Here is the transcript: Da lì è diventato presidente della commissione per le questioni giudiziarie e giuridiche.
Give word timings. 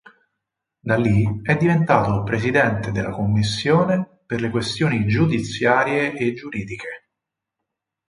Da 0.79 0.97
lì 0.97 1.41
è 1.43 1.55
diventato 1.55 2.23
presidente 2.23 2.89
della 2.91 3.11
commissione 3.11 4.23
per 4.25 4.41
le 4.41 4.49
questioni 4.49 5.05
giudiziarie 5.05 6.13
e 6.13 6.33
giuridiche. 6.33 7.09